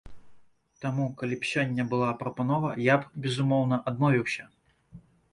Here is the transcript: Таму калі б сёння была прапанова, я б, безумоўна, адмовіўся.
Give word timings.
Таму 0.83 1.03
калі 1.19 1.35
б 1.41 1.49
сёння 1.49 1.83
была 1.91 2.07
прапанова, 2.21 2.71
я 2.85 2.95
б, 3.01 3.11
безумоўна, 3.25 3.79
адмовіўся. 3.91 4.43